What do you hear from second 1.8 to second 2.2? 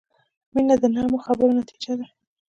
ده.